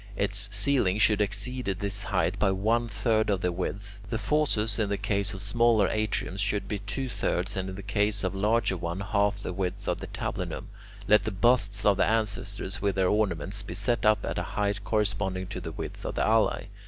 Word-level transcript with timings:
Its 0.15 0.49
ceiling 0.51 0.97
should 0.97 1.21
exceed 1.21 1.65
this 1.65 2.05
height 2.05 2.39
by 2.39 2.49
one 2.49 2.87
third 2.87 3.29
of 3.29 3.41
the 3.41 3.51
width. 3.51 4.01
The 4.09 4.17
fauces 4.17 4.79
in 4.79 4.89
the 4.89 4.97
case 4.97 5.31
of 5.35 5.43
smaller 5.43 5.87
atriums 5.89 6.39
should 6.39 6.67
be 6.67 6.79
two 6.79 7.07
thirds, 7.07 7.55
and 7.55 7.69
in 7.69 7.75
the 7.75 7.83
case 7.83 8.23
of 8.23 8.33
larger 8.33 8.75
one 8.75 9.01
half 9.01 9.37
the 9.41 9.53
width 9.53 9.87
of 9.87 9.99
the 9.99 10.07
tablinum. 10.07 10.69
Let 11.07 11.25
the 11.25 11.29
busts 11.31 11.85
of 11.85 11.99
ancestors 11.99 12.81
with 12.81 12.95
their 12.95 13.09
ornaments 13.09 13.61
be 13.61 13.75
set 13.75 14.03
up 14.03 14.25
at 14.25 14.39
a 14.39 14.53
height 14.57 14.83
corresponding 14.83 15.45
to 15.49 15.61
the 15.61 15.71
width 15.71 16.03
of 16.03 16.15
the 16.15 16.23
alae. 16.23 16.69